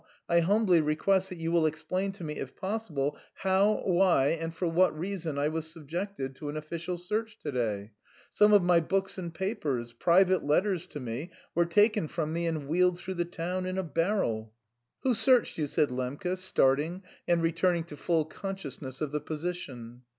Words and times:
I 0.27 0.39
humbly 0.39 0.81
request 0.81 1.29
that 1.29 1.37
you 1.37 1.51
will 1.51 1.67
explain 1.67 2.11
to 2.13 2.23
me 2.23 2.37
if 2.37 2.55
possible 2.55 3.19
how, 3.35 3.83
why, 3.85 4.29
and 4.29 4.51
for 4.51 4.67
what 4.67 4.97
reason 4.97 5.37
I 5.37 5.47
was 5.49 5.67
subjected 5.69 6.35
to 6.37 6.49
an 6.49 6.57
official 6.57 6.97
search 6.97 7.37
to 7.41 7.51
day? 7.51 7.91
Some 8.31 8.51
of 8.51 8.63
my 8.63 8.79
books 8.79 9.19
and 9.19 9.31
papers, 9.31 9.93
private 9.93 10.43
letters 10.43 10.87
to 10.87 10.99
me, 10.99 11.29
were 11.53 11.67
taken 11.67 12.07
from 12.07 12.33
me 12.33 12.47
and 12.47 12.67
wheeled 12.67 12.97
through 12.97 13.13
the 13.13 13.25
town 13.25 13.67
in 13.67 13.77
a 13.77 13.83
barrow." 13.83 14.51
"Who 15.03 15.13
searched 15.13 15.59
you?" 15.59 15.67
said 15.67 15.89
Lembke, 15.91 16.35
starting 16.35 17.03
and 17.27 17.43
returning 17.43 17.83
to 17.83 17.95
full 17.95 18.25
consciousness 18.25 19.01
of 19.01 19.11
the 19.11 19.21
position. 19.21 20.01